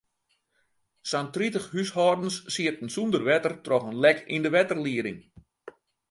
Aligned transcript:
Sa'n 1.09 1.27
tritich 1.33 1.67
húshâldens 1.73 2.37
sieten 2.53 2.89
sûnder 2.95 3.23
wetter 3.29 3.53
troch 3.65 3.87
in 3.89 3.99
lek 4.03 4.19
yn 4.35 4.43
de 4.45 4.49
wetterlieding. 4.55 5.19